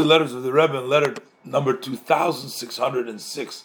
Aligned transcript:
letters 0.00 0.32
of 0.32 0.42
the 0.42 0.54
Rebbe 0.54 0.78
in 0.78 0.88
letter 0.88 1.14
number 1.44 1.74
2606. 1.76 3.64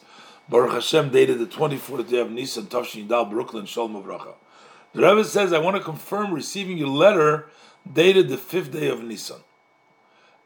Baruch 0.50 0.74
Hashem 0.74 1.10
dated 1.10 1.40
the 1.40 1.46
24th 1.46 2.10
day 2.10 2.20
of 2.20 2.30
Nisan, 2.30 2.66
Tafshin 2.66 3.08
Dal, 3.08 3.24
Brooklyn, 3.24 3.66
Shalom 3.66 3.94
Avracha. 3.94 4.34
The 4.94 5.04
Rebbe 5.04 5.24
says, 5.24 5.54
I 5.54 5.60
want 5.60 5.78
to 5.78 5.82
confirm 5.82 6.34
receiving 6.34 6.78
your 6.78 6.90
letter 6.90 7.48
dated 7.90 8.28
the 8.28 8.36
fifth 8.36 8.74
day 8.74 8.90
of 8.90 9.02
Nisan. 9.02 9.38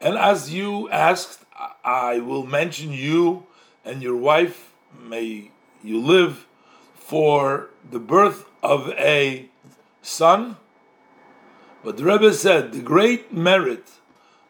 And 0.00 0.16
as 0.16 0.54
you 0.54 0.88
asked, 0.90 1.44
I 1.84 2.20
will 2.20 2.46
mention 2.46 2.92
you 2.92 3.46
and 3.84 4.04
your 4.04 4.16
wife, 4.16 4.74
may 4.96 5.50
you 5.82 6.00
live 6.00 6.46
for 6.94 7.70
the 7.90 7.98
birth 7.98 8.44
of 8.62 8.90
a 8.90 9.48
son. 10.00 10.58
But 11.82 11.96
the 11.96 12.04
Rebbe 12.04 12.32
said, 12.34 12.70
the 12.70 12.82
great 12.82 13.32
merit 13.32 13.90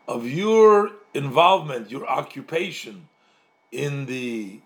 of 0.07 0.27
your 0.27 0.91
involvement, 1.15 1.91
your 1.91 2.07
occupation 2.07 3.09
in 3.71 4.07
the 4.07 4.61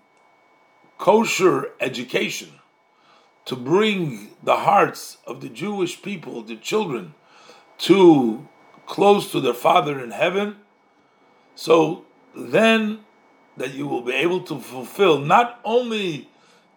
kosher 0.99 1.73
education 1.81 2.51
to 3.45 3.55
bring 3.55 4.31
the 4.43 4.57
hearts 4.57 5.19
of 5.27 5.41
the 5.41 5.49
Jewish 5.49 6.03
people, 6.03 6.43
the 6.43 6.57
children, 6.57 7.15
to 7.79 8.49
close 8.87 9.31
to 9.33 9.41
their 9.41 9.55
Father 9.55 10.03
in 10.03 10.11
heaven, 10.11 10.57
so 11.55 12.05
then 12.35 13.01
that 13.57 13.73
you 13.75 13.87
will 13.87 14.03
be 14.03 14.13
able 14.13 14.41
to 14.41 14.59
fulfill 14.59 15.19
not 15.19 15.61
only 15.65 16.29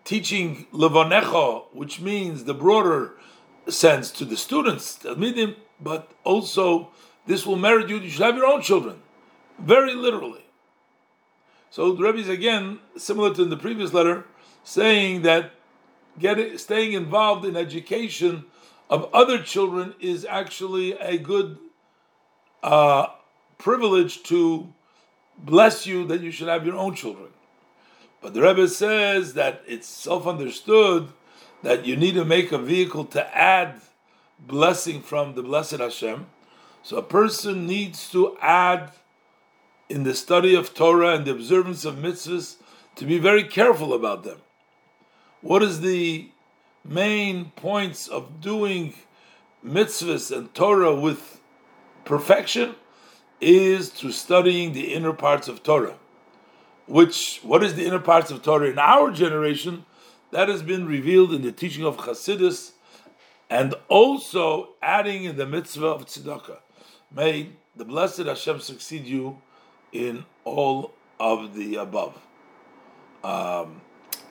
teaching 0.03 0.67
Levanecha, 0.71 1.63
which 1.73 1.99
means 1.99 2.43
the 2.43 2.53
broader 2.53 3.13
sense 3.67 4.11
to 4.11 4.25
the 4.25 4.37
students, 4.37 4.99
but 5.81 6.11
also 6.23 6.91
this 7.25 7.45
will 7.45 7.55
merit 7.55 7.89
you, 7.89 7.97
you 7.97 8.09
should 8.09 8.21
have 8.21 8.35
your 8.35 8.45
own 8.45 8.61
children 8.61 9.01
very 9.59 9.93
literally. 9.93 10.43
So 11.69 11.93
the 11.93 12.03
Rebbe 12.03 12.17
is 12.17 12.29
again 12.29 12.79
similar 12.97 13.33
to 13.35 13.43
in 13.43 13.49
the 13.49 13.57
previous 13.57 13.93
letter, 13.93 14.25
saying 14.63 15.21
that 15.21 15.51
getting 16.17 16.57
staying 16.57 16.93
involved 16.93 17.45
in 17.45 17.55
education 17.55 18.45
of 18.89 19.09
other 19.13 19.41
children 19.41 19.93
is 19.99 20.25
actually 20.25 20.93
a 20.93 21.17
good 21.17 21.57
uh, 22.63 23.07
privilege 23.57 24.23
to 24.23 24.73
bless 25.37 25.85
you 25.85 26.05
that 26.07 26.21
you 26.21 26.31
should 26.31 26.47
have 26.47 26.65
your 26.65 26.75
own 26.75 26.95
children. 26.95 27.29
But 28.21 28.33
the 28.33 28.41
Rebbe 28.41 28.67
says 28.67 29.35
that 29.35 29.63
it's 29.67 29.87
self-understood 29.87 31.09
that 31.61 31.85
you 31.85 31.95
need 31.95 32.15
to 32.15 32.25
make 32.25 32.51
a 32.51 32.57
vehicle 32.57 33.05
to 33.05 33.37
add 33.37 33.81
blessing 34.39 35.01
from 35.01 35.35
the 35.35 35.43
blessed 35.43 35.79
Hashem. 35.79 36.25
So 36.83 36.97
a 36.97 37.03
person 37.03 37.67
needs 37.67 38.09
to 38.11 38.37
add 38.41 38.91
in 39.89 40.03
the 40.03 40.13
study 40.13 40.55
of 40.55 40.73
Torah 40.73 41.15
and 41.15 41.25
the 41.25 41.31
observance 41.31 41.83
of 41.83 41.95
mitzvahs 41.95 42.57
to 42.95 43.05
be 43.05 43.17
very 43.17 43.43
careful 43.43 43.93
about 43.93 44.23
them. 44.23 44.37
What 45.41 45.63
is 45.63 45.81
the 45.81 46.29
main 46.85 47.51
points 47.55 48.07
of 48.07 48.39
doing 48.39 48.93
mitzvahs 49.65 50.35
and 50.35 50.53
Torah 50.53 50.95
with 50.95 51.41
perfection? 52.05 52.75
Is 53.41 53.89
to 53.91 54.11
studying 54.11 54.73
the 54.73 54.93
inner 54.93 55.13
parts 55.13 55.47
of 55.47 55.63
Torah. 55.63 55.97
Which, 56.87 57.39
what 57.41 57.63
is 57.63 57.75
the 57.75 57.85
inner 57.85 57.99
parts 57.99 58.31
of 58.31 58.43
Torah 58.43 58.69
in 58.69 58.77
our 58.77 59.11
generation? 59.11 59.85
That 60.31 60.49
has 60.49 60.61
been 60.61 60.85
revealed 60.85 61.33
in 61.33 61.41
the 61.41 61.53
teaching 61.53 61.85
of 61.85 61.95
Chassidus 61.95 62.73
and 63.49 63.75
also 63.87 64.75
adding 64.81 65.23
in 65.23 65.37
the 65.37 65.45
mitzvah 65.45 65.87
of 65.87 66.05
tzedakah. 66.05 66.59
May 67.15 67.51
the 67.77 67.85
blessed 67.85 68.25
Hashem 68.25 68.59
succeed 68.59 69.05
you 69.05 69.41
in 69.91 70.25
all 70.43 70.93
of 71.19 71.55
the 71.55 71.75
above. 71.75 72.17
Um, 73.23 73.81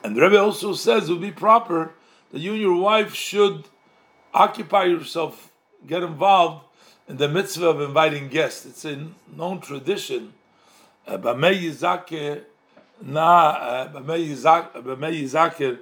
and 0.03 0.15
the 0.15 0.21
Rebbe 0.21 0.39
also 0.39 0.73
says 0.73 1.09
it 1.09 1.11
would 1.11 1.21
be 1.21 1.31
proper 1.31 1.93
that 2.31 2.39
you 2.39 2.53
and 2.53 2.61
your 2.61 2.79
wife 2.79 3.13
should 3.13 3.65
occupy 4.33 4.85
yourself, 4.85 5.51
get 5.85 6.03
involved 6.03 6.65
in 7.07 7.17
the 7.17 7.27
mitzvah 7.27 7.67
of 7.67 7.81
inviting 7.81 8.29
guests. 8.29 8.65
It's 8.65 8.85
a 8.85 9.07
known 9.35 9.59
tradition. 9.61 10.33
Bamei 11.07 11.63
Yizake 11.63 12.43
na 13.01 13.49
uh, 13.49 13.93
Bamei 13.93 15.21
Yizake 15.23 15.79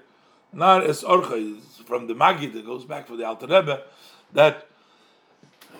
na 0.54 0.80
es 0.80 1.04
orcha 1.04 1.62
from 1.86 2.08
the 2.08 2.16
Magid 2.16 2.54
that 2.54 2.66
goes 2.66 2.86
back 2.86 3.08
for 3.08 3.18
the 3.18 3.26
Alter 3.26 3.48
Rebbe 3.48 3.84
that 4.34 4.68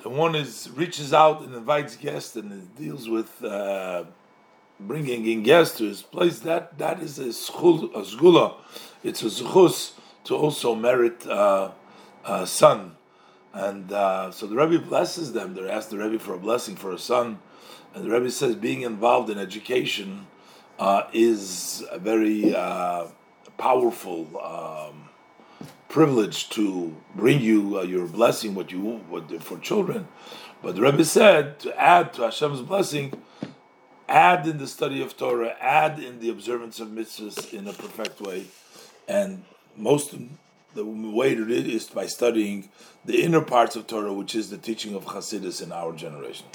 one 0.10 0.36
is 0.36 0.70
reaches 0.76 1.14
out 1.14 1.42
and 1.42 1.54
invites 1.56 1.96
guests 1.96 2.36
and 2.36 2.76
deals 2.76 3.10
with 3.10 3.44
uh, 3.44 4.04
bringing 4.80 5.26
in 5.26 5.44
guests 5.44 5.78
to 5.78 5.86
his 5.86 6.02
place. 6.02 6.40
That 6.40 6.78
that 6.78 7.02
is 7.02 7.20
a 7.20 7.28
schul, 7.28 7.94
a 7.96 8.02
segula. 8.02 8.56
It's 9.04 9.22
a 9.24 9.28
zchus 9.28 9.94
to 10.26 10.36
also 10.36 10.76
merit 10.76 11.26
uh, 11.26 11.72
a 12.26 12.46
son. 12.46 12.96
And 13.54 13.92
uh, 13.92 14.32
so 14.32 14.46
the 14.46 14.56
Rebbe 14.56 14.84
blesses 14.86 15.34
them. 15.34 15.56
They 15.56 15.70
ask 15.70 15.90
the 15.90 15.98
Rebbe 15.98 16.20
for 16.20 16.34
a 16.36 16.40
blessing 16.40 16.76
for 16.76 16.92
a 16.92 17.00
son, 17.00 17.40
and 17.96 18.06
the 18.06 18.12
Rebbe 18.12 18.30
says 18.30 18.56
being 18.56 18.82
involved 18.82 19.30
in 19.30 19.40
education 19.40 20.28
uh, 20.78 21.04
is 21.14 21.84
a 21.90 21.98
very 21.98 22.54
uh, 22.56 23.08
powerful. 23.58 24.28
Um, 24.40 25.10
privilege 25.90 26.50
to 26.50 26.96
bring 27.16 27.42
you 27.42 27.80
uh, 27.80 27.84
your 27.84 28.08
blessing, 28.08 28.56
what 28.56 28.72
you 28.72 28.80
what 29.10 29.42
for 29.42 29.58
children. 29.60 30.08
But 30.62 30.76
the 30.76 30.82
Rebbe 30.82 31.06
said 31.06 31.60
to 31.60 31.80
add 31.80 32.14
to 32.14 32.24
Hashem's 32.24 32.62
blessing, 32.62 33.22
add 34.08 34.48
in 34.48 34.58
the 34.58 34.68
study 34.68 35.02
of 35.02 35.16
Torah, 35.18 35.56
add 35.60 36.00
in 36.00 36.20
the 36.20 36.30
observance 36.30 36.80
of 36.80 36.90
mitzvahs 36.90 37.54
in 37.54 37.68
a 37.68 37.74
perfect 37.74 38.22
way, 38.22 38.46
and 39.08 39.44
most 39.76 40.16
the 40.74 40.86
way 40.86 41.34
to 41.34 41.46
do 41.46 41.54
it 41.54 41.68
is 41.68 41.86
by 41.88 42.06
studying 42.06 42.70
the 43.04 43.24
inner 43.24 43.42
parts 43.42 43.76
of 43.76 43.88
Torah, 43.88 44.14
which 44.14 44.36
is 44.36 44.50
the 44.50 44.58
teaching 44.58 44.94
of 44.94 45.06
Chassidus 45.06 45.62
in 45.62 45.72
our 45.72 45.94
generation. 45.94 46.46